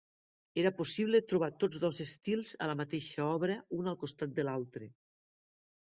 Era 0.61 0.71
possible 0.77 1.19
trobar 1.33 1.49
tots 1.65 1.83
dos 1.83 2.01
estils 2.07 2.55
a 2.67 2.71
la 2.71 2.77
mateixa 2.81 3.23
obra, 3.35 3.61
un 3.81 3.93
al 3.93 4.03
costat 4.05 4.37
de 4.41 4.47
l'altre. 4.49 4.93